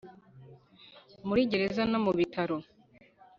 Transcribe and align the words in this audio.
Muri 1.27 1.41
gereza 1.51 1.83
no 1.91 1.99
mu 2.05 2.11
bitaro 2.17 2.57